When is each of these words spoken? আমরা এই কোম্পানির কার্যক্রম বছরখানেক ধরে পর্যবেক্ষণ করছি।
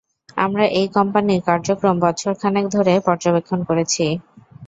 আমরা 0.37 0.65
এই 0.73 0.87
কোম্পানির 0.95 1.45
কার্যক্রম 1.47 1.95
বছরখানেক 2.05 2.65
ধরে 2.75 2.93
পর্যবেক্ষণ 3.07 3.59
করছি। 3.69 4.05